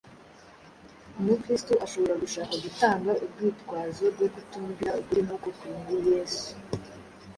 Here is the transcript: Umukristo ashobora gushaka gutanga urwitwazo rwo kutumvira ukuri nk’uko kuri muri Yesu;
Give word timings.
Umukristo 1.19 1.73
ashobora 1.85 2.15
gushaka 2.23 2.53
gutanga 2.63 3.11
urwitwazo 3.23 4.03
rwo 4.13 4.27
kutumvira 4.33 4.91
ukuri 5.01 5.21
nk’uko 5.25 5.47
kuri 5.57 5.73
muri 5.83 5.97
Yesu; 6.11 6.49